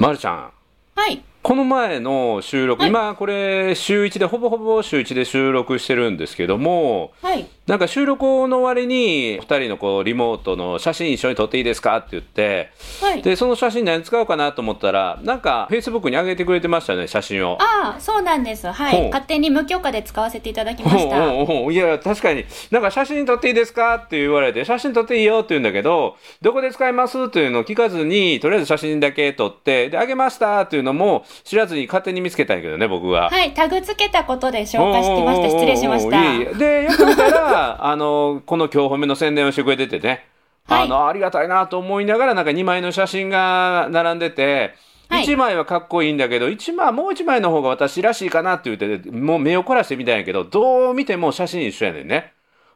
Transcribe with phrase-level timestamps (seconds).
[0.00, 0.52] まるちゃん
[0.94, 1.22] はい。
[1.42, 7.46] この前の収録、はい今これ週1でほぼほぼ週1で収録してるんですけどもはい。
[7.66, 13.22] なんか収録の終わりに2人のこうリモートの写真一緒に撮っていいですかって言ってはい。
[13.22, 17.58] でその写真何使おうかなと思ったらなんかフェイスブックに上げてくれてましたね写真を。
[17.60, 18.66] ああ、そうなんです。
[18.70, 19.06] はい。
[19.06, 21.32] 勝手に無許可で使わせていただきました。
[21.32, 33.30] おうおいや確かになんか写真撮っていいですかって言われて写真撮っていいよって言うんだけどどこで使いますっていうのを聞かずにとりあえず写真だけ撮ってであげましたっていうのも知らずに勝手に見つけたんやけどね僕が。
[33.30, 33.52] はい。
[33.52, 35.50] タグつけたことで消化してました。
[35.50, 36.34] 失礼しました。
[36.34, 40.24] えでよく見たら あのこの今日褒めの宣伝をしてくれててね、
[40.66, 44.54] はいあのありがたいなと思いながらなんか2枚の写真が並んでて。
[44.54, 44.74] はい
[45.10, 52.32] 1枚はかっこいいんだけど1枚もう1枚の方が私らしいかなって言ってもう目を凝らしてみたんやけどどう見ても写真一緒やねんね。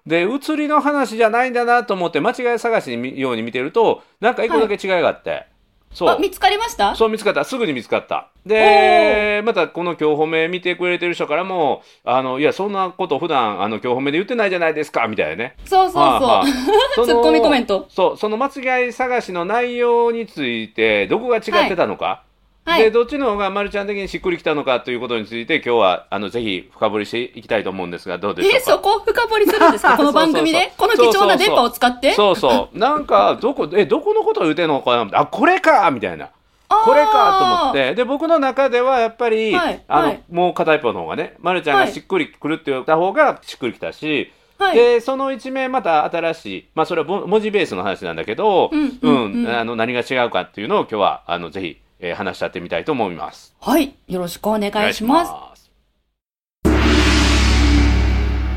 [0.06, 5.46] で写りの話じゃないんだなと思って間違い探しにみように見てるとなんか一個だけ違いがあって、
[5.94, 6.08] そう。
[6.10, 6.94] あ、見つかりました？
[6.94, 7.44] そう見つかった。
[7.44, 8.28] すぐに見つかった。
[8.44, 15.56] でまたこの今日褒め見てくれてる人からもあのいやそんなこと普段あの今日褒めで言ってないじゃないですかみたいなね。
[15.64, 16.46] そうそうはあはあ
[16.95, 17.06] そう。
[17.06, 17.86] そのツッコミコメント。
[17.88, 18.48] そうその間
[18.84, 22.34] 違い探しの内容についてどこが違ってたのか、はい。
[22.66, 28.57] でどっちの方がまるちゃん的にしっくりきたのかということについて今日はあのぜひ深掘りしていきたいと思うんですがどうでしょうか？
[28.57, 29.96] え、そこを深掘りするんですか？
[29.98, 30.73] この番組で？
[30.79, 32.12] この貴重な電波を使って？
[32.12, 32.76] そうそう。
[32.79, 35.20] なんかどこえどこのことを言うてんのかな？
[35.20, 35.90] あこれか！
[35.90, 36.30] みたいな。
[36.68, 37.95] これかと思って。
[37.95, 40.23] で僕の中ではやっぱり、はいあのはい。
[40.30, 44.76] もう片一方の方がね、ま、るちゃんがしっくりくるって言った方がしっくりきたし、はい。
[44.76, 49.32] でその一面また新しい、まあ、それはぼ文字ベースの話なんだけど、うんうん。
[49.35, 53.55] うんあの何が違うかっていうのを今日はあのぜひ、えー話し合ってみたいと思います。
[53.60, 53.97] はい。
[54.07, 55.24] よろしくお願いしま
[55.55, 55.63] す。
[55.63, 55.71] す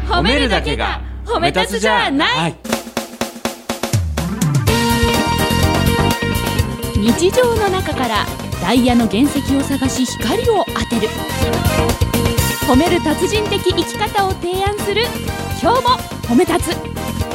[0.05, 2.55] 褒めるだけが褒め立つじゃないはい
[6.95, 8.25] 日常の中から
[8.61, 11.07] ダイヤの原石を探し光を当てる
[12.67, 15.03] 褒める達人的生き方を提案する
[15.61, 15.89] 今日も
[16.23, 17.26] 褒め立つ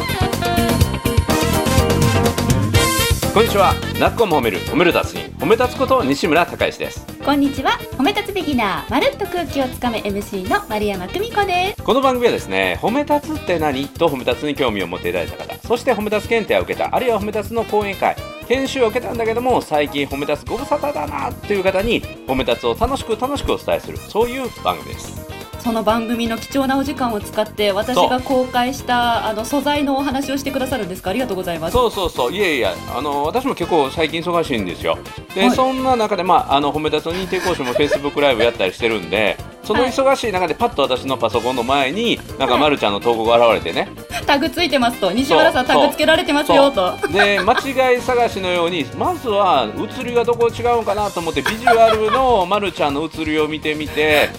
[3.32, 3.72] こんにちは。
[3.98, 7.06] なっこも褒める褒める達人褒め立つこと西村孝之です。
[7.24, 7.78] こんにちは。
[7.92, 11.82] 褒め立つビギナーまるっと空気をつかめ MC の丸山久美子です。
[11.82, 13.88] この番組はですね褒め立つって何？
[13.88, 18.16] と褒め立つに興味を持っていただいた方そして褒め立つ検定を受けたあるいは褒め立つの講演会
[18.48, 31.10] 研修を受けたんだけども最近褒め立つご無沙汰だなっていう方に褒め立つを楽しく楽しくお伝えするそういう番組ですその番組の貴重なお時間を使って私が公開したあの素材のお話をしてくださるんですか？
[31.10, 31.72] ありがとうございます。
[31.72, 32.32] そうそうそう。
[32.32, 34.98] いやいやあの私も結構最近忙しいんですよ。
[35.34, 35.50] で、はい。
[35.52, 43.88] そんな中で、まあ、あの褒め立つの認定講師も Facebook ライブやったりしてるんでその忙しい中でパッと私のパソコンの前になんかまるちゃんの投稿が現れてね。
[44.26, 46.96] タグついてますと西村さんタグつけられてますよと。
[47.08, 47.54] で間
[47.92, 54.30] 違い探しのようにまずは写りがどこ違うかなと思ってビジュアルのまるちゃんの写りを見てみて、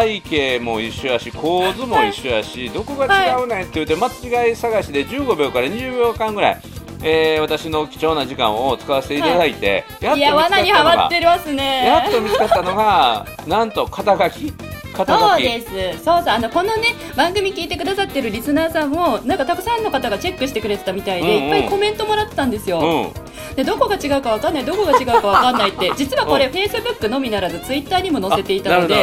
[0.00, 4.08] 背景も一緒やし構図も一緒やし、どこが違うねんって言って間
[4.46, 6.62] 違い探しで15秒から20秒間ぐらい、
[7.02, 11.86] えー私の貴重な時間を使わせていただいて、やっと見つか罠にはったのがまってますね。
[11.86, 14.52] やっと見つかったのがなんと肩書き
[14.92, 15.64] 肩書き。
[15.64, 21.56] そうですそうそうあのこのね番組聞いてくださってるリスナーさんもなんかたくさんの方がチェックしてくれてたみたいで、うんうん。
[21.56, 23.54] いっぱいコメントもらってたんですよ、うん。
[23.56, 28.94] でどこが違うかわかんないどこが違うかわかんないって 実はこれフェイスブックのみならずツイッターにも載せていたので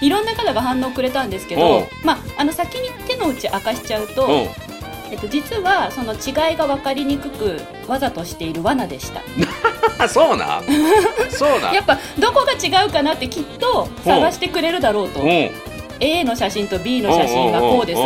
[0.00, 1.60] いろんな方が反応くれたんですけうん。
[1.60, 4.46] ど、まあ、あの先に手の内明かしちゃうと、
[5.10, 9.22] えっと、実はその違いが分かりにくくわざとしている罠でした。
[10.02, 10.64] あ そうなん？
[11.30, 11.74] そうなん？
[11.76, 15.20] やっぱどこが違うかなってきっと探してくれるだろうと。
[15.20, 15.50] うん
[16.04, 18.00] A の写真と B の写真がこうです。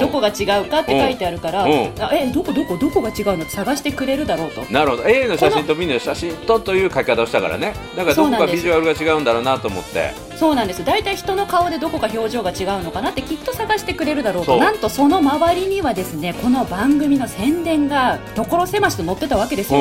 [0.00, 4.60] どこが違うかって書いてあるからえどこどこどこが違うのって探してくれるだろうと。
[4.70, 5.04] なるほど。
[5.08, 7.74] A の写真と B の写真とという書き方をしたからね。
[7.96, 10.12] だからどこかビジュアルが違うんだろうなと思って。
[10.36, 10.84] そうなんです。
[10.84, 14.58] 大体人の顔でどこか表情が違うのかなってきっと探してくれるだろうと。
[14.58, 19.80] なんとその周りにはですねこの番組の宣伝が所狭しと載ってたわけですよ。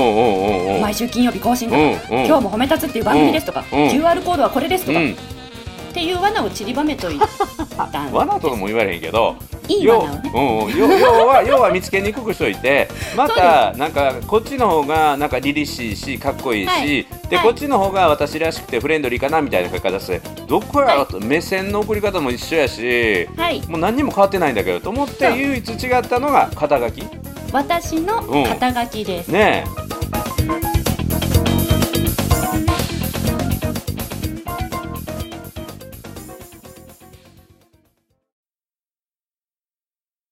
[0.81, 1.81] 毎週金曜日更新とか、
[2.25, 5.15] 今日も褒め立つっていう番組ですとか、うん QR コードはこれですとか、うん
[5.89, 7.19] っていう罠を散りばめとい
[7.91, 9.35] たん罠とも言われへんけど
[9.67, 10.31] いい要罠をね。
[10.33, 17.05] うんうん要 要は要は見つけにくくしといてまたなんかこっちの方がなんか凛々しいしかっこいいし、はい。
[17.29, 17.45] で、はい。
[17.45, 23.61] こっちの方が私らしくてフレンドリーかなみたいな書き方してどこやろと、目線の送り方も一緒やしはい。
[23.67, 27.03] もう何にも変わってないんだけどと思って唯一違ったのが肩書き？
[27.51, 29.65] 私の肩書きです、ね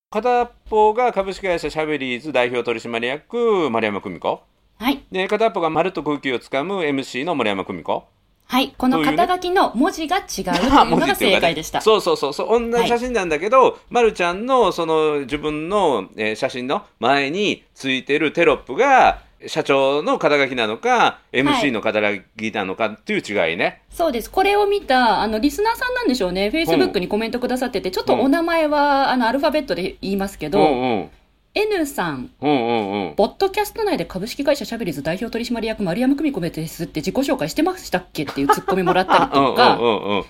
[0.09, 4.41] 片方が株式会社シャベリーズ代表取締役丸山久美子
[4.79, 5.03] はい。
[5.11, 8.05] で片っぽがまるっと空気をつかむ MC の森山久美子
[8.45, 8.73] はい。
[8.77, 11.81] この肩書きの文字が違うというのが 正解でした。
[11.81, 24.31] そうそうそうそう同じ写真なんだけど、ま、るちゃんのその自分の、えー写真の前についてるテロップが社長の肩書きなのか MC の肩書きなのかっていう違いね、そうです。
[24.31, 26.49] これを見た、あの、リスナーさんなんでしょうね。
[26.51, 31.09] Facebook にコメントくださってて、ちょっとお名前は、あの、アルファベットで言いますけど、うんうん。
[31.53, 33.15] N さん、うんうんうん。
[33.15, 40.25] ポッドキャスト内で株式会社シャベリーズ代表取締役丸山久美子ですって自己紹介してましたっけっていうツッコミもらったりうんとか、うんうんうん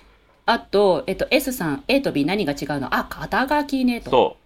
[0.49, 2.95] あと、えっと、S さん、A と B 何が違うの？
[2.95, 4.09] あ、肩書きねと。
[4.09, 4.37] そ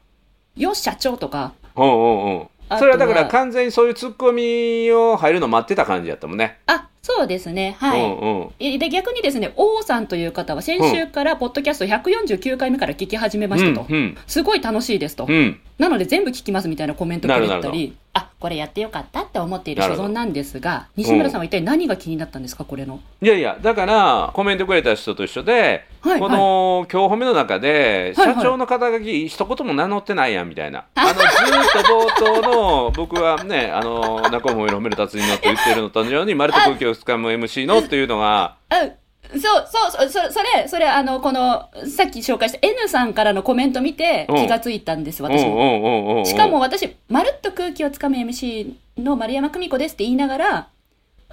[0.58, 0.60] う。
[0.60, 1.54] よっ、社長とか。
[1.76, 2.48] うんうんうん
[2.80, 6.60] それはだから完全にそういうツッコミを入るの待ってた感じやったもんね。
[6.68, 7.76] あ、そうですね。
[7.80, 8.02] はい。
[8.02, 8.50] うんうん。
[8.60, 13.86] えで逆にですね、王さんという方は先週からポッドキャスト149回目から聞き始めましたと。
[13.90, 15.26] うんうんすごい楽しいですと。
[15.28, 15.60] うん。
[15.78, 23.00] なので全部聞きますみたいなコメントくれたり、あ、これやってよかったって思っている所存なんですが、西村さんは一体何が気になったんですか、これの。
[23.22, 28.36] いやいや、だから、コメントくれた人と一緒で、はいこの、今日褒めの中で、はいはい。
[28.36, 30.86] 社長の肩書き、一言も名乗ってないやん、みたいな。
[30.96, 38.88] あの、ずーっと冒頭の、 僕はね、あの、中も褒める達人のって言ってるのと同じように、丸と空気をつかむ MC のっていうのが、あ
[39.32, 45.56] そう、そう、そそそれ、それ、あの、この、さっき紹介した N さんからのコメント見てうん気がついたんです、うんうん私も。
[45.56, 46.26] うんうんうん。
[46.26, 50.68] しかも、私、まるっと空気をつかむ MC の丸山久美子ですって言いながら、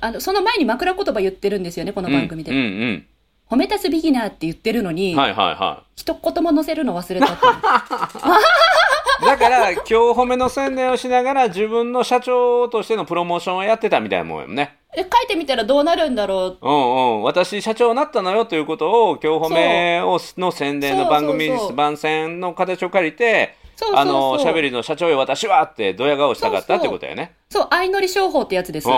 [0.00, 2.53] あの、その前に枕言葉言ってるんですよね、この番組で。
[2.53, 3.06] うんうん
[3.50, 5.19] 褒めたすビギナーって言ってるのに、うん。
[5.19, 7.53] はいはいは一言も載せるの忘れたっていう。
[7.53, 9.25] い。
[9.25, 14.77] だから、今日褒めの宣伝をしながら、自分の社長としてのプロモーションをやってたみたいなもんよね。
[14.96, 16.67] え書いてみたらどうなるんだろう。
[16.67, 23.55] うんうん、私社長になったのよということを今日褒めをの宣伝の番組番宣の形を借りて
[23.94, 27.37] あのしゃべりの社長よ私はってドヤ顔したかったってことやね。
[27.50, 28.85] そう、相乗り商法ってやつです。
[28.85, 28.90] そ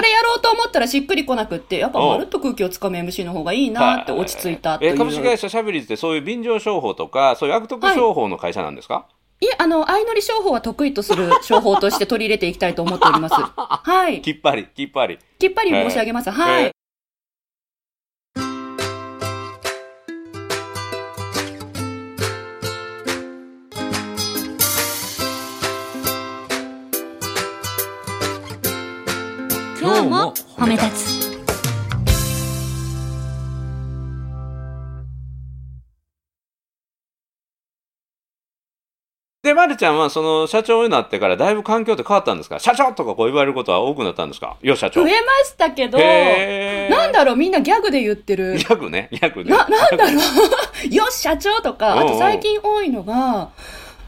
[0.00, 4.94] れやろうと思ったらしっくりこなくって、やっぱまるっと空気をつかむ MC の方がいいなって落ち着いたっていう。
[4.94, 9.13] え株式会社しゃべりってそういう便乗商法とかそういう悪徳商法の会社なんですか、い
[9.46, 13.34] え、あの、相乗り商法は得意とする商法として取り入れていきたいと思っております。
[13.56, 14.22] はい。
[14.22, 15.18] きっぱりきっぱり。
[15.38, 16.30] きっぱり申し上げます。
[16.30, 16.70] はい。
[29.84, 30.93] 今日も褒め立
[39.44, 42.58] で、まるちゃんはその社長になってからだいぶ環境って変わったんですか？
[42.58, 44.56] 社長とかこう言われることは多くなったんですか？
[44.62, 45.02] よ社長。
[45.02, 48.56] 増えましたけど、なんだろう、みんなギャグで言ってる。
[48.56, 49.50] ギャグね、ギャグね。
[49.50, 50.14] な、なんだろう。
[50.92, 53.50] よし、社長とか、あと最近多いのが、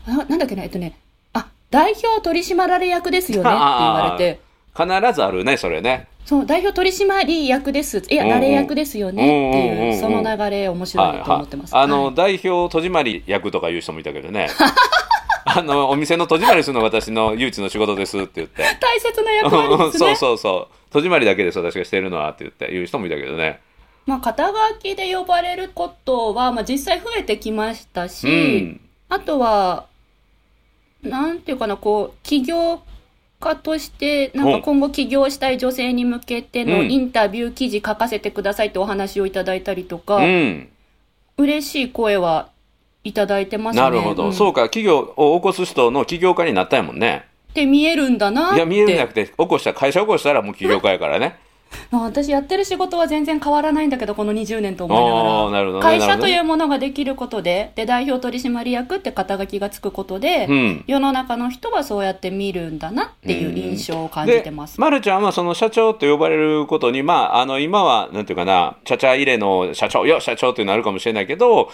[0.07, 0.97] ななんだっけな、えっとね、
[1.35, 4.41] あ、代表取締役ですよねって言われて、
[4.75, 6.07] 必ずあるね、それね。
[6.25, 8.03] そう、代表取締役です。
[8.09, 11.77] いや、うんうん誰役ですよねっていう、その流れ面白いと思ってます。
[11.77, 14.49] あの、はい代表戸締まり役とか言う人もいたけどね。
[15.57, 18.63] あの、お店の戸締まりするのが私の唯一の仕事ですって言って。
[18.81, 20.17] 大切な役割です そうね。
[20.17, 20.93] そうそう。
[20.93, 23.61] 戸締まりだけです私がしてるのはって言って言う人もいたけどね。
[24.05, 28.81] まあ、肩書きで呼ばれることは、まあ、実際増えてきましたし、うん。
[29.09, 29.87] あとは、
[31.03, 32.83] なんていうかな、こう、起業
[33.41, 40.69] 家として、なんか今後起業したい女性に向けてのうんインタビュー記事書かせてくださいってお話をいただいたりとか、うん。
[41.39, 42.51] 嬉しい声は
[43.07, 43.83] いただいてますね。
[43.83, 44.27] なるほど。
[44.27, 47.27] んそうか、企業を起こす人の起業家になったんやもんね。
[47.51, 48.57] って見えるんだなって。
[48.57, 51.39] いや、見えるんじゃなくて、起こした、会社起こしたらもう起業家やからね。
[51.93, 55.05] あ私やってる仕事は全然変わらないんだけど、この20年と思い
[55.53, 55.73] ながら。
[55.73, 55.81] ね。
[55.81, 60.85] 会社というものができることで、で、代表取締役って肩書きがつくことで、うん。
[60.87, 64.81] 世の中の人はそうやって見るんだなっていう印象を感じてます。
[64.81, 71.67] まるちゃんはその社長と呼ばれることに、まあ、あの、今は、なんていうかな、ちゃちゃ入れの社長、よ、社長っていうのあるかもしれないけど、はい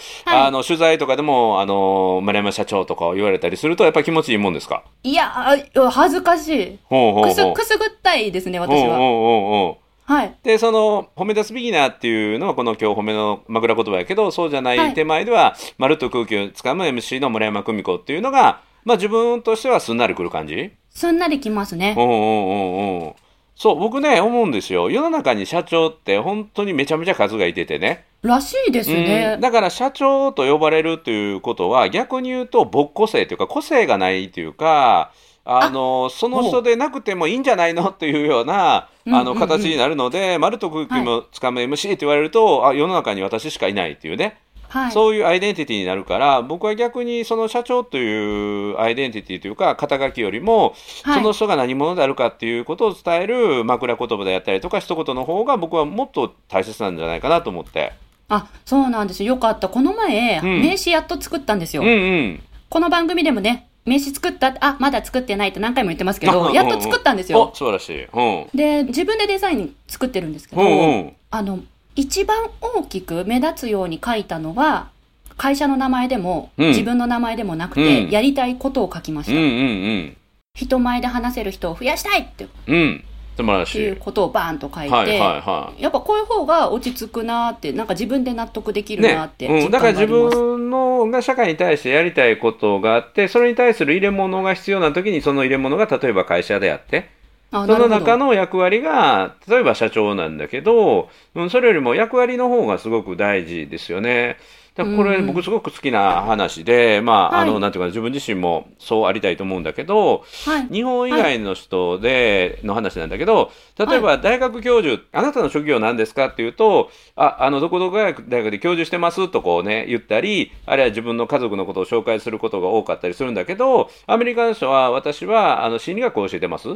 [0.47, 4.83] あの、取材とかでも、あの、丸山社長とかを言われたりすると、やっぱり気持ちいいもんですか？
[5.03, 6.79] いやー、恥ずかしい。
[6.89, 8.95] くす、ぐったいですね、私は。
[8.95, 10.35] ほうほううはい。
[10.43, 20.71] で、その、褒め出すビギナーっていうのは、この今日褒めの枕言葉やけど、そうじゃない手前では、まるっと空気をつかむ MC の村山久美子っていうのが、まあ自分としてはすんなりくる感じ？
[20.89, 21.95] すんなりきますね。
[21.97, 23.13] うんうんうんうん。
[23.55, 24.89] そう、僕ね、思うんですよ。
[24.89, 28.05] 世の中に社長って本当にめちゃめちゃ数がいててね。
[28.23, 29.41] らしいですねうん。
[29.41, 35.11] だから社長と呼ばれるということは、逆に言うと、僕個性というか、個性がないというか、
[35.45, 37.89] あの、その人でなくてもいいんじゃないの？
[37.89, 44.37] っていうような、うんあの、形になるので、まるっと空気もつかむ MC って言われると、あ、世の中に私しかいないっていうね。
[44.69, 50.73] はいそういうアイデンティティになるから僕は逆にその社長というアイデンティティというか肩書きよりも、
[51.03, 57.93] はいその人が何者であるかっていうことを伝える枕言葉であったりとか一言の方が僕はもっと大切なんじゃないかなと思って。
[58.29, 59.23] あ、そうなんです。
[59.23, 59.69] よかった。
[59.69, 61.83] この前、うん名刺やっと作ったんですよ。
[61.83, 64.55] うんうんこの番組でもね、名刺作った？
[64.59, 67.55] あ、まだ作ってないって何回も言ってますけど、やっと作ったんですよお。
[67.55, 68.03] 素晴らしい。
[68.05, 68.47] うん。
[68.53, 71.13] で、自分でデザイン作ってるんですけど、うんうん。
[71.31, 71.59] あの、
[71.95, 74.89] 一番大きく目立つように書いたのは、
[75.35, 79.33] 会社の名前でも、うん自分の名前でもなくて、うんやりたいことを書きました。
[79.33, 80.17] うんうん
[80.55, 83.03] 人前で話せる人を増やしたいってうん。
[83.37, 83.45] うん。
[83.45, 83.79] 素晴らしい。
[83.79, 85.81] いうことをバーンと書いて、はいはいはい。
[85.81, 90.07] やっぱこういう方が落ち着くなって、なんか自分で納得できるなってねうん、実だから自。
[90.07, 97.09] 分のが社会に対してやりたいことがあってそれに対する入れ物が必要な時にその入れ物が例えば会社であって
[97.51, 104.37] あその中の、の役割が例えば社長なんだけど、うん、それよりも役割の方がすごく大事ですよね。
[104.75, 110.67] だからこれうん僕すごく好きな話で、まあ、あの、はいなんていうか自分自身もそうありたいと思うんだけど、はい。
[110.73, 126.73] 日本以外の人での話なんだけど、例えば大学教授、あなたの職業何ですかっていうと、あ、あの、どこどこ大学大学で教授してますとこうね、言ったり、あるいは自分の家族のことを紹介することが多かったりするんだけど、アメリカの人は私はあの心理学を教えてますっ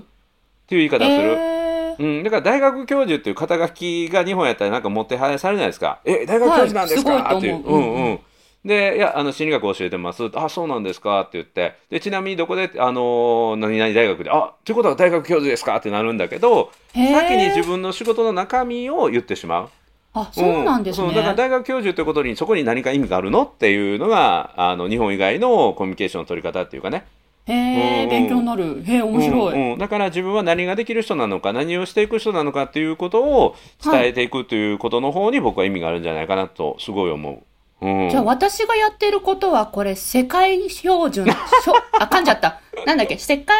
[0.68, 1.32] ていう言い方をする。
[1.32, 6.00] えーうん、だから大学教授っていう肩書きが日本やったらなんか持ってはやされないですか？
[6.06, 7.56] え、大学教授なんですか、っていう。
[7.58, 8.20] ううんうん。
[8.66, 10.30] で、いや、あの、心理学を教えてます。
[10.34, 11.22] あ、そうなんですか？
[11.22, 11.76] って言って。
[11.90, 15.78] で、ちなみにどこで、あのー何々大学で、あ、ということは大学教授ですか？
[15.78, 19.70] ってなるんだけど、先に自分の仕事の中身を言ってしまう。
[20.14, 21.08] あ、そうなんですね。
[21.08, 23.44] そうだから大学教授ということにそこに何か意味があるの？
[23.44, 27.06] っていうのが、あの、日本以外のコミュニケーションの取り方っていうかね。
[27.48, 28.84] へえ、うん勉強になる。
[28.86, 29.54] へえ、面白い。
[29.54, 37.44] うんうんだから自分は何ができる人なのか何をしていく人なのかっていうことを伝えていくということの方に僕は意味があるんじゃないかなとすごい思う。
[37.80, 41.28] うん、じゃあ私がやってることはこれ世界標準、
[42.00, 42.60] あ、噛んじゃった。
[42.88, 43.18] なんだっけ？
[43.20, 43.56] 世界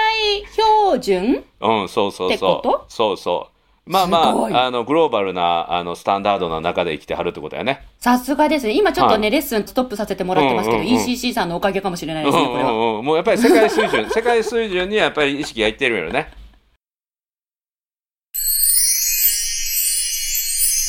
[0.52, 1.44] 標準？
[1.62, 2.86] うん、そうそうってこそう。
[2.90, 3.57] そうそう。
[3.88, 7.86] まあまあ、あの、グローバルな、あの、スタンダードな中で生きてはるってことだよね。
[8.00, 8.74] さすがですね。
[8.74, 12.72] 今ちょっとね、はレッスンストップさせてもらってますけど、うんうんうん ECC さんのおかげかもしれないうんですね、これは。
[12.72, 13.06] うんうん。
[13.06, 16.32] もうやっぱり世界水準、 世界水準にやっぱり意識がいってるよね。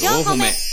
[0.00, 0.67] 4個目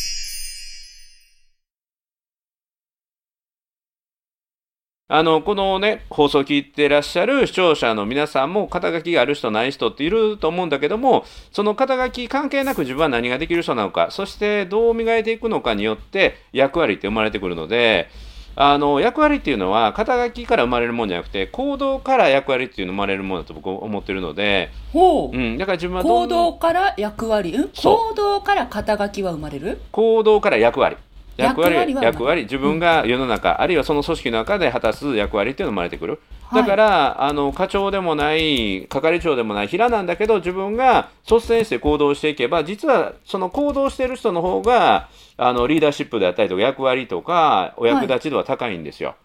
[5.07, 18.09] あの、このね、放送を聞いてらっしゃる視聴者の皆さんも肩書きがある人ない人っていると思うんだけども、その肩書き関係なく自分は何ができる人なのか、そしてどう磨いていくのかによって役割って生まれてくるので、
[18.55, 25.37] あの、役割っていうのは肩書きから生まれるもんじゃなくて、行動から役割っていうの生まれるものだと僕は思ってるので、ほう。
[25.37, 29.81] うん、だから自分はど行ん動から役割、う行動から肩書きは生まれる？
[29.91, 30.97] 行動から役割。
[31.37, 36.13] 役割、役割自分が世の中、あるいはその組織の中で果たす役割っていうのが生まれてくる。
[36.13, 36.19] はい
[36.55, 49.15] だから、あの、課長でもない、係長でもない、平なんだけど、自分が率先して行動していけば、実はその行動している人の方が、あの、リーダーシップであったりとか、役割とか、お役立ち度は高いんですよ。
[49.19, 49.24] うん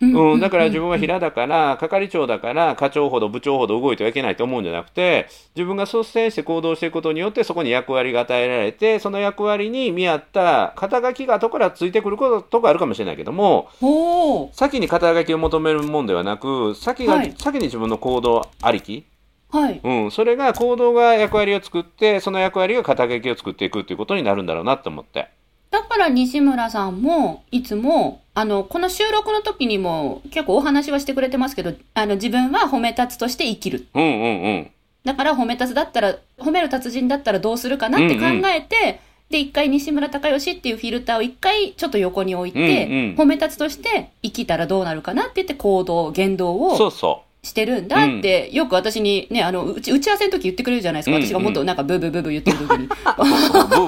[0.00, 5.26] うん、だから自分は平だから、係長だから、課長ほど部長ほど動いてはいけないと思うんじゃなくて、
[5.56, 17.34] 自分が率先して行動していくことによって、そこに役割が与えられて、その役割に見合った肩書きが後からついてくることがあるかもしれないけども、ほ先に肩書きを求めるもんではなく、先が、はい。
[17.36, 19.04] 先に自分の行動ありき、
[19.52, 19.56] う。
[19.56, 19.80] はい。
[19.82, 25.28] うん、それが行動が役割を作って、その役割が肩書きを作っていくっていうことになるんだろうなと思って。
[25.70, 33.86] だから西村さんも、いつも、あの、この収録の時にも結構お話はしてくれてますけど、あの、自分は褒め立つとして生きる。
[33.94, 34.70] うんうんうん。
[35.04, 51.16] だから褒め立つだったら、褒める達人だったらどうするかなって考えて、で、一回西村隆義っていうフィルターを一回ちょっと横に置いて、うんうん褒め立つとして生きたらどうなるかなって言って行動、言動をそうそしてるんだって、よく私にね、あの、うち打ち合わせの時言ってくれるじゃないですか。
[51.26, 52.84] 私がもっとなんかブーブーブーブー言ってる時に。
[52.84, 52.88] う。
[52.88, 53.86] ブーブーを、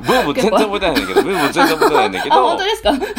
[0.00, 2.34] ブーブー全然覚えてないんだけど、 ブーブー全然覚えてないんだけど。
[2.34, 2.90] あ、本当ですか？
[2.90, 2.98] うん。
[2.98, 3.14] そう、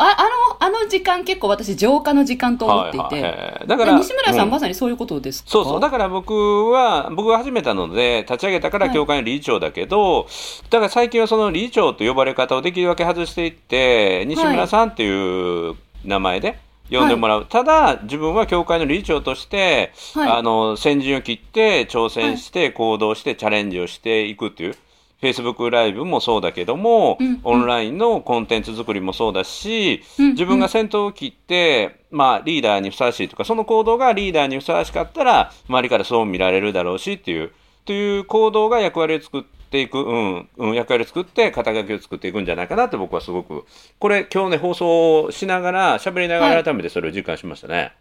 [0.00, 0.16] あ
[0.60, 3.22] あの、あの時間結構私浄化の時間と思っていて。
[3.66, 5.50] だから、西村さん、うんまさにそういうことですか？
[5.50, 5.80] そうそう。
[5.80, 10.26] だから僕は、僕が始めたので、立ち上げたからはい教会の理事長だけど、
[10.70, 15.74] だから最近はその理事長と呼ばれ方をできるだけ外していって、西村さんっていう
[16.04, 16.58] 名前で
[16.90, 17.46] 呼んでもらう。
[17.46, 24.76] ただ、自分は教会の理事長として、はいあの、先陣を切って、挑戦して、行動して、チャレンジをしていくっていう。
[25.20, 37.50] Facebook ライブもそうだけども、うんオンラインのコンテンツ作りもそうだし、うん自分が先頭を切って、まあ、リーダーにふさわしいとか、その行動がリーダーにふさわしかったら、周りからそう見られるだろうしっていう、
[37.84, 43.66] という行動が役割を作っっていく、うん、うん、役割を作って、肩書きを作っていくんじゃないかなって僕はすごく、
[43.98, 47.92] これ今日ね、放送しながら、喋りながら改めてそれを実感しましたね。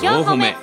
[0.00, 0.56] 今日褒め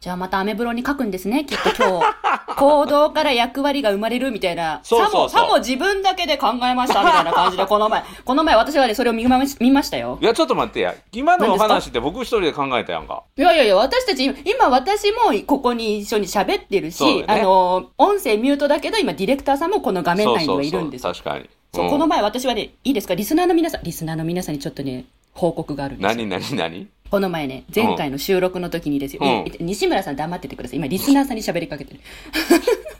[0.00, 2.06] じゃあまたアメブロに書くんですね、きっと今日。
[2.58, 4.80] 行動から役割が生まれるみたいな。
[4.82, 8.02] そうそうそうさも、さも自分だけで考えましたみたいな感じで、 この前。
[8.24, 10.18] この前私はね、それを見ま見ましたよ。
[10.20, 10.94] いや、ちょっと待ってや。
[11.12, 13.22] 今の何ですか話って僕一人で考えたやんか。
[13.36, 21.12] いやいやいや、私たち、今私もここに一緒に喋ってるし、ねあの、音声ミュートだけど、今ディレクターさんもこの画面内にはいるんですよ。
[21.12, 21.48] 確かに。
[21.74, 23.14] そううんこの前私はね、いいですか？
[23.14, 25.04] リスナーの皆さん、リスナーの皆さんにちょっとね、
[25.34, 26.26] 報告があるんですよ。
[26.26, 26.88] 何何何？
[27.12, 29.20] この前ね、前回の収録の時にですよ。
[29.22, 30.78] うんえ西村さん黙っててください。
[30.78, 32.00] 今、リスナーさんに喋りかけてる。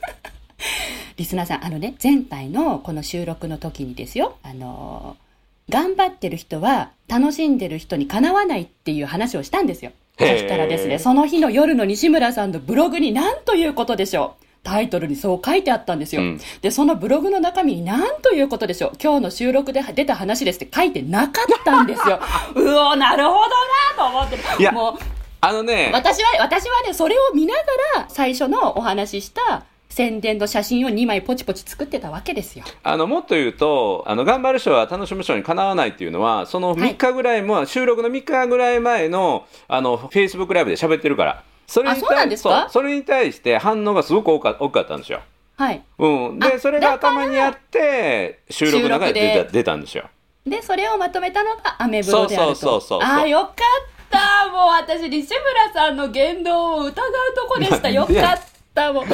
[1.17, 5.23] リスナーさん、あのね、前回のこの収録の時にですよ、あのー
[5.71, 9.93] 頑張ってる人は楽しんでる人にかなわないっていう話をしたんですよ。
[10.19, 14.42] そへーしたらですね、その日の夜の西村さんのブログに何ということでしょう。
[14.63, 16.21] タイトルにそう書いてあったんですよ。
[16.21, 18.91] うんで、そのブログの中身に何ということでしょう。
[19.01, 22.19] 今日の収録で出た話ですって書いてなかったんですよ。
[22.55, 23.49] うおなるほどな
[23.97, 24.37] と思って。
[24.59, 24.93] いやもう、
[25.41, 27.61] あのね、私は、私はね、それを見なが
[27.99, 32.65] ら、最初のお話しした宣伝の写真を2枚ポチポチ作ってたわけですよ。
[32.81, 45.21] あのもっと言うとあの頑張る人は楽しむ人にかなわないっていうのはそのはい3日ぐらいも、収録の3日ぐらい前のあのフェイスブックライブで喋ってるからそれにあそそれに対して反応がすごく多か多かったんですよ。
[45.55, 45.83] はい。
[45.97, 50.09] うん、であそれが頭にあって収録の中で出た出たんですよ。
[50.45, 52.55] で、それをまとめたのがアメブロであると。
[52.55, 53.55] そうそうそうそうああ、よかっ
[54.09, 54.51] た。
[54.51, 56.91] もう私、西村さんの言動を疑う
[57.35, 57.89] とこでした。
[57.89, 58.39] よかっ
[58.73, 58.91] た。
[58.91, 59.05] もう。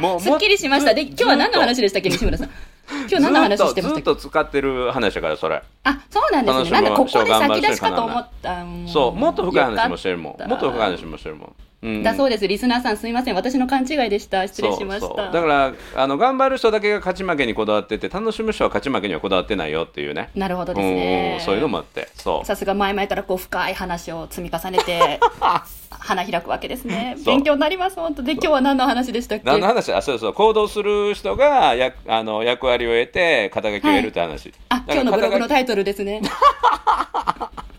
[0.00, 0.94] もう すっきりしました。
[0.94, 2.50] で、今日は何の話でしたっけ、西村さん？
[2.90, 3.94] 今日何の話してました？
[3.94, 5.62] ずっとずっと使ってる話だからそれ。
[5.84, 6.70] あ、そうなんですね。
[6.70, 8.64] なんでここで先出しかと思った。
[8.64, 10.48] もそうもっと深い話もしてるもん。
[10.48, 11.52] もっと深い話もしてるもん。
[11.82, 12.46] うんだそうです。
[12.46, 13.34] リスナーさんすいません。
[13.34, 14.46] 私の勘違いでした。
[14.46, 15.30] 失礼しました。
[15.30, 21.44] だからあの頑張る人だけが勝ち負けにこだわってて楽しむ人は勝ち負けにはこだわってないよっていうねなるほどですねうん。
[21.44, 22.08] そういうのもあって
[22.44, 25.20] さすが前々からこう深い話を積み重ねて
[25.90, 27.16] 花開くわけですね。
[27.24, 29.44] 勉強になります本当で今日は何の話でしたっけ？
[29.44, 29.92] 何の話？
[29.92, 36.20] あそうそう行動する人がやあの役割を得て肩書きを得るって話、あ今日のブログのタイトルですね。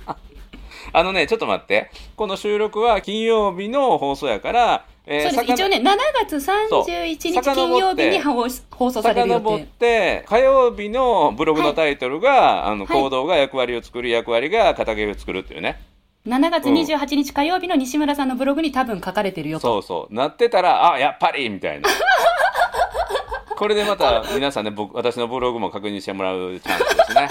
[0.93, 1.91] あのねちょっと待って。
[2.15, 5.53] この収録は金曜日の放送やから、えそうです。
[5.53, 5.83] 一応ね7
[6.27, 9.65] 月31日金曜日に放放送される予遡っ定。
[9.79, 15.81] て火曜日のブログのタイトルが、あのはい行動が役割を作る役割が肩書きを作るっていうね。
[16.27, 19.67] 7月28日火曜日の西村さんのブログに多分書かれてるよと。
[19.67, 20.13] そうそう。
[20.13, 21.89] なってたらあやっぱりみたいな。
[23.57, 27.29] これでまた皆さんね僕私のブログも確認してもらうチャンスですね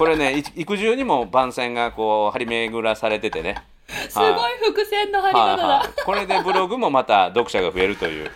[0.00, 3.56] これねい育児にも番宣がこう張り巡らされててね。
[4.08, 4.30] すごい
[4.64, 5.66] 伏線の張り方だ。
[5.66, 8.30] はこれでブログもまた読者が増えるという。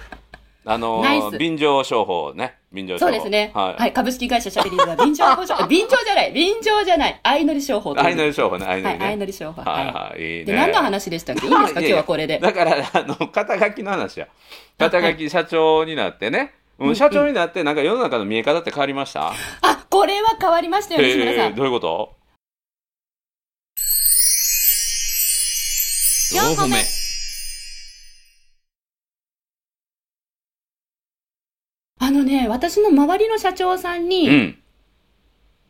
[0.67, 1.03] あの
[1.39, 2.57] 便乗商法ね。
[2.71, 3.11] 便乗商法。
[3.13, 3.51] そうですね。
[3.55, 8.67] はい、はい、株式会社シャベリーズは 便乗商法、便乗じゃない、便乗じゃない、相乗り商法相乗り商法ね。
[8.67, 9.63] 相乗りね、はい、相乗り商法。
[9.63, 9.87] はい。
[9.87, 10.23] はいい。
[10.23, 10.45] いね。
[10.45, 11.47] で、何の話でしたっけ？
[11.47, 11.81] いいんですか？
[11.81, 12.39] 今日はこれで。
[12.41, 14.27] だからあの肩書きの話や。
[14.79, 19.33] 肩書き社長になってね、うん、社長になってなんか世の中の見え方って変わりました、
[19.63, 21.45] あ、これは変わりましたよ、西村さん。
[21.45, 22.17] えーどういうこと
[26.33, 26.77] ？4歩目。
[32.01, 34.64] あのね、私の周りの社長さんに、うん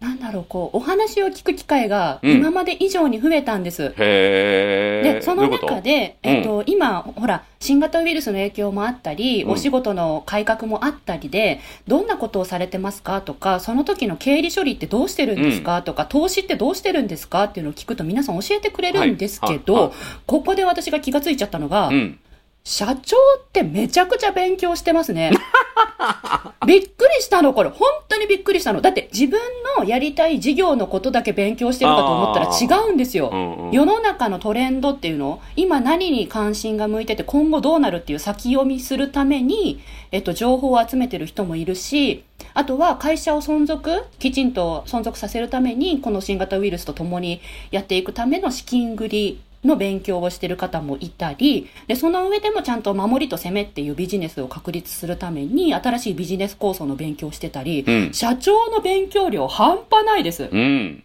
[0.04, 2.32] なんだろう、こう、お話を聞く機会がうん。
[2.32, 3.94] 今まで以上に増えたんです。
[3.96, 9.50] へえで、その中で、どういうえっ、と、今、ほら、新型ウイルスの影響もあったり、うん。
[9.52, 19.82] お仕事の改革もあったりで、どんなことをされてますかとか、その時の経理処理ってどうしてるんですか、とか、投資ってどうしてるんですかっていうのを聞くと皆さん教えてくれるんですけど、はい。
[19.84, 19.92] はい。
[20.26, 22.18] ここで私が気がついちゃったのが、うん。
[22.62, 25.30] 社長ってめちゃくちゃ勉強してますね。
[26.66, 27.70] びっくりしたの、これ。
[27.70, 28.80] 本当にびっくりしたの。
[28.80, 29.40] だって自分
[29.78, 33.30] のやりたい事業のことだけ勉強してるかと思ったら違うんですよ。
[33.32, 39.80] うんうん世の中のトレンドっていうの今何に関心が向いてて今後どうなるっていう先読みするために、
[40.12, 47.40] えっと、情報を集めてる人もいるし、あとは会社を存続、きちんと存続させるために、この新型ウイルスと共に
[47.72, 58.12] やっていくための資金繰りの勉強をしてる方もいたり、で、その上でもちゃんと守りと攻めっていうビジネスを確立するために、新しいビジネス構想の勉強をしてたり、うん。
[58.12, 60.48] 社長の勉強量半端ないです。
[60.50, 61.02] うん。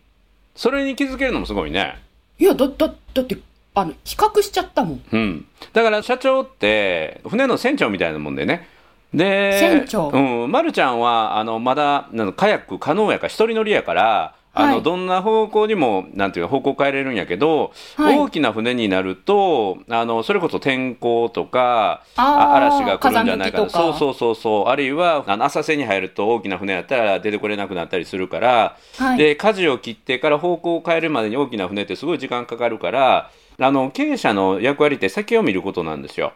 [0.56, 1.98] それに気づけるのもすごいね。
[2.38, 3.38] いや、だ、だ、だって、
[3.76, 5.04] あの、比較しちゃったもん。
[5.12, 8.68] うん、だから社長って船の船長みたいなもんでね。
[9.14, 10.10] で船長？
[10.10, 18.18] うん、まるちゃんはあのまだなんかカヤック可能やから一人乗りやからああの、はいどんな方向にもなんていうか方向変えれるんやけど、はい。
[18.18, 23.70] 大きな船になるとあのそれこそ天候とか嵐が来るんじゃないかとか。
[23.72, 24.70] そうそうそうそう。
[24.70, 29.18] あるいはあの浅瀬に入ると大きな船やったら出てこれなくなったりするから、はい。
[29.18, 36.34] で舵を切ってから方向を変えるまでに大きな船ってすごい時間かかるからあの経営者の役割って先を見ることなんですよ。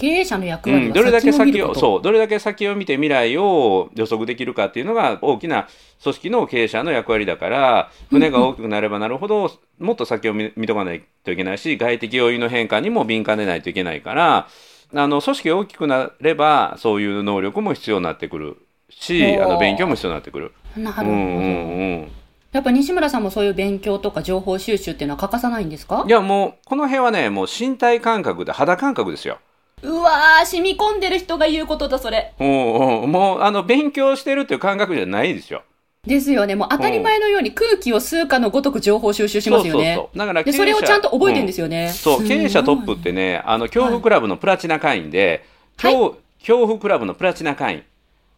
[0.00, 5.68] 経営者の役割はうん、どれだけ先をそうどれだけ先を見て未来を予測できるかっていうのが大きな
[6.02, 14.48] 組織の経営者の役割だから船が大きくなればなるほどもっと先を見見とかないといけないし外的要因の変化にも敏感でないといけないから
[14.92, 18.56] あの組織が大きくなればそういう能力も必要になってくる
[18.88, 20.52] しあの勉強も必要になってくる。
[20.76, 22.12] なるほど、うんうんうん。
[22.50, 26.04] やっぱ西村さんもそういう勉強とか情報収集っていうのは欠かさないんですか？
[26.08, 29.38] いやもうこの辺はねもう身体感覚で肌感覚ですよ。
[29.82, 32.32] うわー染み込んでる人が言うことだそれ。
[32.38, 35.62] うんうん、もうあの勉強してるっていう感覚じゃないですよ。
[36.06, 36.54] ですよね。
[36.54, 39.94] もう当たり前のように空気を吸うかのごとく情報収集しますよね。
[39.96, 40.18] そうそうそう。
[40.18, 41.92] だからでそれをちゃんと覚えてるんですよね、うん。
[41.92, 45.44] そう経営者トップってねあの恐怖クラブのプラチナ会員で、
[45.76, 45.92] はい。
[45.92, 47.84] 恐恐怖クラブのプラチナ会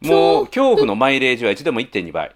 [0.03, 0.11] 員。
[0.11, 0.87] もう恐怖。
[0.87, 2.33] のマイレージはいつでも1.2倍。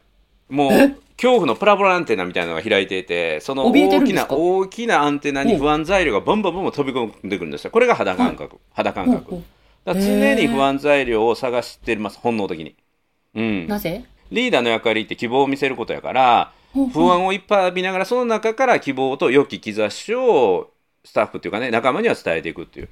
[0.49, 7.71] もう恐怖のプラボラアンテナみたいなのが開いていてその大きな大きなアンテナに不安材料がボンボンボン飛び込んでくるんですよ。
[7.71, 9.43] これが肌感覚、肌感覚。
[9.87, 12.75] 常に不安材料を探してます本能的に、
[13.35, 14.05] うん、なぜ？
[14.33, 16.53] リーダーの役割って希望を見せることやから
[16.93, 20.73] 不安をいっぱい浴びながらその中から希望と良き兆しを
[21.05, 22.89] スタッフっていうかね仲間には伝えていくっていう。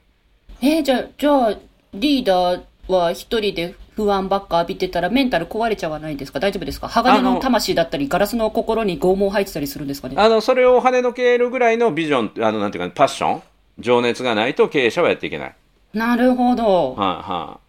[0.63, 1.59] えーじゃあじゃあ
[1.93, 6.41] リーダーは一人で不安ばっか浴びてたらメンタル壊れちゃわないんですか？
[6.41, 6.89] 大丈夫ですか？
[6.89, 10.17] 鋼の魂だったりガラスの心に拷問入ってたりするんですかね？
[10.19, 13.43] あのそれを跳ねのけるぐらいのビジョンあのなんていうか、パッション？
[13.79, 15.55] 情熱がないと経営者はやっていけない、
[15.93, 17.61] なるほど、はいは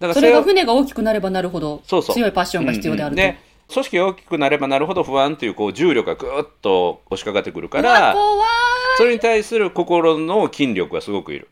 [0.00, 0.02] い。
[0.02, 3.34] だからそれがを船が大きくなればなるほど強いパッションが必要であると、うんうん。
[3.34, 3.38] で
[3.72, 8.44] 組織が大きくなればなるほど不安というこう重力がぐーっと押しかかってくるから怖
[8.98, 11.48] それに対する心の筋力がすごくいる。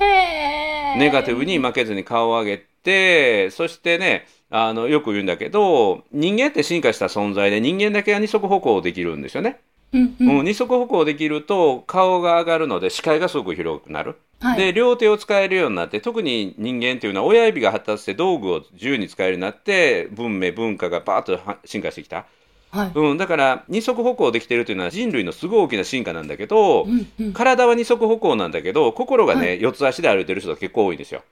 [0.00, 0.98] いへー。
[0.98, 9.60] ネガティブに負けずに顔を上げて、そしてね、あの、よく言うんだけど、人間って進化した存在で人間だけが二足歩行できるんですよね。
[9.92, 14.16] うんうんうん、二足歩行できると顔が上がるので視界がすごく広くなる。
[14.40, 22.26] はいで、両手を使えるようになって、特に人間っていうのは親指が発達して道具を自由に使えるようになって、文明、文化がバーッとは進化してきた。
[22.72, 31.22] はいうん、だから二足歩行できてるというのは人類のすごい大きな進化なんだけど、うんうん体は二足歩行なんだけど心がね、は四つ足で歩いてる人が結構多いんですよ。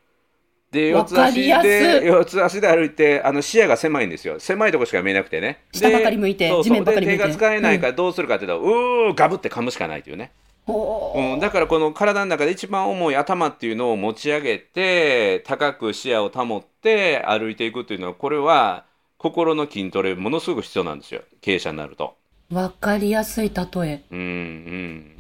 [0.70, 2.06] で四わつ足でい。
[2.06, 4.38] 四つ足で歩いてあの視野が狭いんですよ。
[4.38, 5.64] 狭いとこしか見えなくてね。
[5.72, 7.22] で下ばかり向いて地面ばかり向いて。
[7.22, 10.30] で手が使えないからどうするかっていうと、うーガブって噛むしかないというね、
[10.68, 18.85] うん、だからこの体の中で一番重い頭っていうのを持ち上げて高く視野を保って歩いていくっていうのはこれは
[19.18, 21.22] 心の筋トレものすごく必要なんですよ。
[21.40, 22.16] 経営者になると。
[22.52, 24.02] わかりやすい例え。
[24.11, 25.16] うんうん、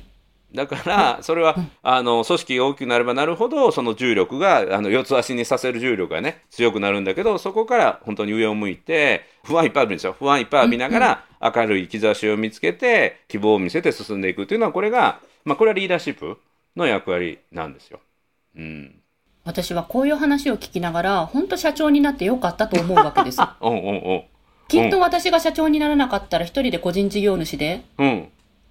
[0.54, 10.16] だからそれはあの組織が大きくなればなるほどその重力があの四つ足にさせる重力がね強くなるんだけどそこから本当に上を向いて不安いっぱいあるんですよ。
[10.18, 16.38] 不安いっぱい浴びながら明るい兆しを見つけて希望を見せて進んでいくっていうのはこれが、まあ、これはリーダーシップ
[16.76, 18.00] の役割なんですよ。
[18.56, 19.00] うん、
[19.44, 23.40] 私はこういう話を聞きながら本当社長になってよかったと思うわけです。
[23.60, 24.24] おうおうおう。
[24.68, 28.28] きっと私が社長にならなかったら一人で個人事業主でうん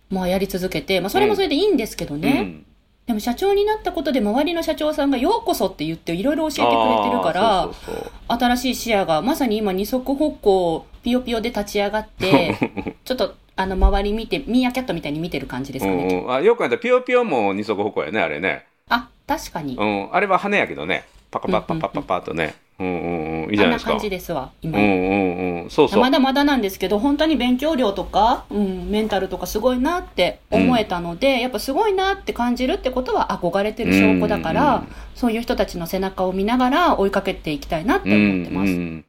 [0.10, 2.65] まあやり続けて、まあ、それもそれでいいんですけどね、うん。
[3.08, 8.38] でも社長になったことで周りの社長さんがようこそって言っていろいろ教えてくれてるからそうそうそう。
[8.38, 12.56] 新しい視野がまさに今二足歩行ピヨピヨで立ち上がって
[13.04, 18.65] ちょっとあの周り見てミーアキャットみたいに見てる感じですかね、うんうん、あよくあったピヨピヨも二足歩行やねあれね。
[18.89, 23.91] あ確かに、うん、あれは羽やけどね、パカパッパッパッパッパッとね、うんうんうん、いいじゃないですか。
[23.91, 26.01] あんな感じですわ今、うんうんうん、そうそう。
[26.01, 34.87] まだまだなんですけど本当に勉強量とか、うん、メンタルとかすごいなって思えたので、やっぱすごいなって感じるってことは憧れてる証拠だから、うんうんうん。
[35.15, 38.71] そういう人たちの背中を見ながら追いかけていきたいなって思ってます。
[38.71, 39.05] うんうん。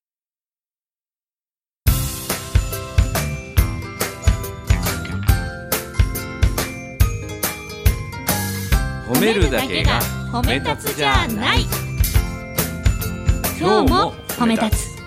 [9.12, 10.00] 褒めるだけが
[10.32, 11.89] 褒め立つじゃない
[13.60, 15.00] 今日も褒め立つ。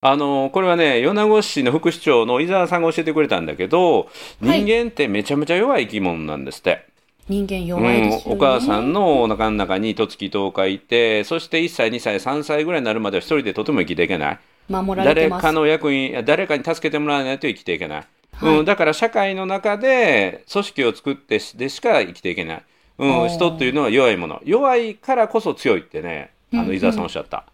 [0.00, 4.08] あのこれはね米子市の副市長の伊沢さんが教えてくれたんだけど
[4.40, 4.64] 人はい。
[4.64, 6.88] 間ってめちゃめちゃ弱い生き物なんですって、
[7.28, 14.38] 人間弱いですよね、うん、お母さんのお腹の中に十月10日いてそして1歳2歳3歳ぐらいになるまでは一人でとても生きていけない。
[14.68, 15.42] 守られてます。
[15.44, 18.58] 誰かの役に誰かに助けてもらわないと生きていけない、はい。
[18.58, 22.64] うん、だから社会の中で組織を作ってでしか生きていけない、
[22.98, 24.40] うん、人っていうのは弱いもの。
[24.44, 26.66] 弱いからこそ強いってねあうん。
[26.68, 27.44] の伊沢さんおっしゃった、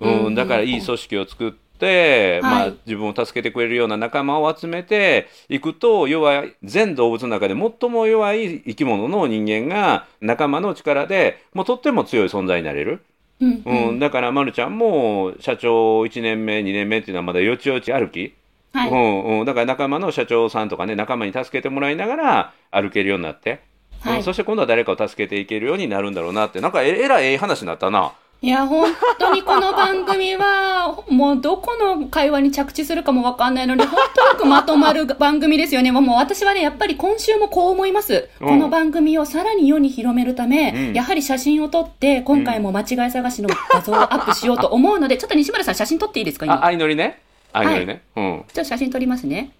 [0.00, 0.34] ううんん。
[0.34, 13.04] だからいい組織を作って、まあはい、自分を助けてくれるような仲間を集めていくと要は全動物の中で最も弱い生き物の人間が仲間の力でもうとっても強い存在になれる。
[13.40, 18.32] うんうん、だから、ま、るちゃんも社長1年目2年目っていうのはまだよちよち歩き、
[18.72, 23.60] はい、うんうん、だから仲間の社長さんとかね仲間に助けてもらいながら歩けるようになって、
[24.02, 24.18] はい。
[24.18, 26.60] うんそして今度は誰かを助けていけるようになるんだろうなって。
[26.60, 28.12] なんかええらいええ話になったな。
[28.42, 28.86] いや、本
[29.18, 35.90] 当にこの番組は、もうどこの会話に着地するかもわかんないのに、 本当よくまとまる番組ですよね。
[35.90, 38.28] もう私はね、やっぱり今週もこう思います。
[38.40, 38.48] うん。
[38.48, 40.92] この番組をさらに世に広めるため、うん。
[40.92, 46.44] やはり写真を撮って、今回も間違い探しの画像をアップしようと思うので、ちょっと西村さん写真撮っていいですか？
[46.44, 46.56] 今。
[46.56, 49.52] あ相乗りね相乗りね、うんちょっと写真撮りますね。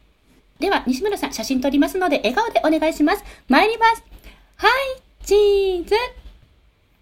[0.59, 3.25] では、西村さん、写真撮りますので、笑顔でお願いします。
[3.49, 4.05] 参ります。
[4.57, 5.95] はい、チーズ。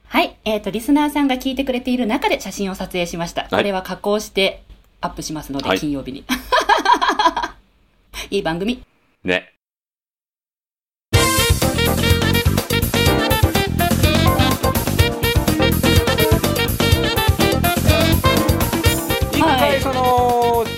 [0.07, 3.49] はい、えっ、と、リスナーさんが聞いてくれている中で写真を撮影しました。
[3.49, 4.63] これは加工して
[5.01, 6.25] アップしますので、はい金曜日に。
[8.31, 8.83] いい番組。
[9.23, 9.54] ね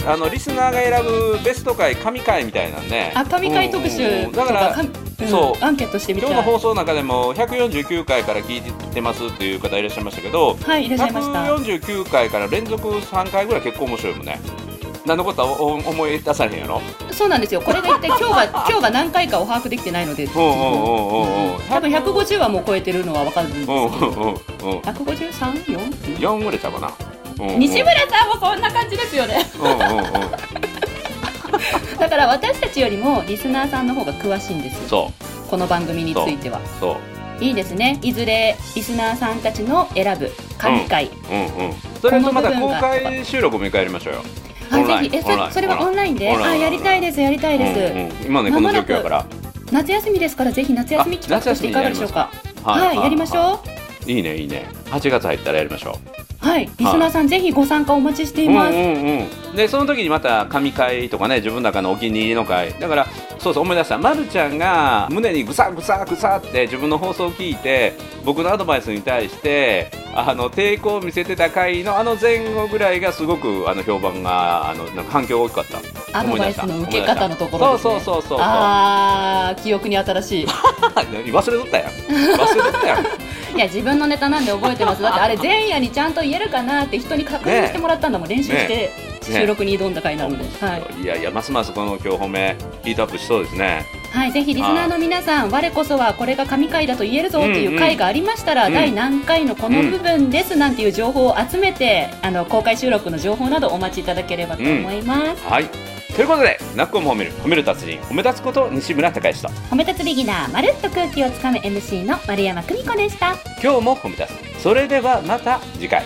[0.07, 6.31] のあのリスナーが選ぶベスト回神回みたいなんねあ、神回特集だからかんうんそうアンケートしてみたい。
[6.31, 11.45] 今日の放送の中でも149回から聞いてますっていう方いらっしゃいましたけどはい、いらっしゃいました。
[11.57, 14.40] 149回から連続3回ぐらい結構面白いもんね
[15.07, 16.81] 何のことはお思い出されへんやろ？
[17.12, 17.61] そうなんですよ。
[17.61, 20.33] これが一体今日が、今日が 何回かを把握できてないので、多
[21.81, 23.73] 分150はもう超えてるのは分かるんですけど。
[23.73, 26.19] うんうんうんうん 153?4?
[26.19, 26.90] 4ぐらいちゃうかな、
[27.38, 29.44] 西村さんもそんな感じですよね。
[29.59, 30.12] うんうんうん。
[31.99, 35.12] だから私たちよりもリスナーさんの方が詳しいんですよ。
[35.51, 36.61] この番組については。
[37.40, 37.99] いいですね。
[38.03, 41.11] いずれリスナーさんたちの選ぶ神回。
[41.31, 41.75] うんうん。
[42.01, 44.22] それとまた公開収録も一回やりましょうよ。
[44.70, 45.16] あぜひ。
[45.16, 46.31] えそそれはオンラインで？
[46.31, 48.27] あやりたいですやりたいです、うんうん。
[48.27, 49.27] 今ねこの状況やから。
[49.70, 52.31] 夏休みですからぜひ夏休み企画としていかがでしょうか。
[52.64, 54.11] あ夏休みにやりますかはい、やりましょう。
[54.11, 54.18] い。
[54.18, 54.66] いねいいね。
[54.87, 56.66] 8月入ったらやりましょうはい。
[56.66, 63.06] リスナーさん、ぜひご参加お待ちしています、うんうんうん、でその時にまた神回とかね自分の中のお気に入りの回だから
[63.38, 76.18] そうそう思い出した、ま、るちゃんが胸にぐさぐさぐさって自分の放送を聞いて僕のアドバイスに対してあの抵抗を見せてた回のあの前後ぐらいがすごくあの評判があのなんか反響が大きかった。
[76.18, 78.38] アドバイスの受け方のところね、そうそうそうそう。
[78.40, 80.46] あー記憶に新しい。
[80.96, 81.90] 忘れとったやん。
[81.90, 83.06] 忘れとったやん
[83.57, 85.03] いや自分のネタなんで覚えてます。
[85.03, 89.16] だってあれ前夜にちゃんと言えるかなって人に確認してもらったんだもん、練習して。
[89.23, 91.03] 収録に挑んだ回なので、はい。
[91.03, 93.85] いやいやますますこの今日褒めヒートアップしそうですね。
[94.12, 98.75] はい、ぜひリスナーの皆さん、我こそはこれが神回だと言えるぞという回がありましたら、うん。
[98.75, 105.45] 第何回のこの部分ですなんていう情報を集めて、あの公開収録の情報などお待ちいただければと思います。
[105.45, 109.48] はいということで「なっこも褒める褒める達人褒め立つこと西村孝之と。
[109.70, 113.35] 褒め立つビギナー、まるっと空気をつかむ MC の丸山久美子でした。
[113.62, 114.62] 今日も褒め立つ。
[114.62, 116.05] それではまた次回